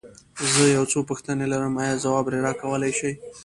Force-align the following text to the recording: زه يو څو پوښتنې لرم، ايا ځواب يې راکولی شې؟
زه 0.53 0.63
يو 0.75 0.83
څو 0.91 0.99
پوښتنې 1.09 1.45
لرم، 1.51 1.73
ايا 1.83 1.93
ځواب 2.03 2.25
يې 2.33 2.39
راکولی 2.45 2.91
شې؟ 2.99 3.11